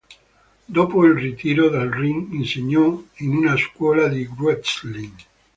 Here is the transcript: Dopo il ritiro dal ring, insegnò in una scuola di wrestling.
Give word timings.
Dopo 0.65 1.05
il 1.05 1.13
ritiro 1.13 1.69
dal 1.69 1.87
ring, 1.89 2.31
insegnò 2.33 2.99
in 3.17 3.35
una 3.35 3.55
scuola 3.55 4.07
di 4.07 4.27
wrestling. 4.35 5.13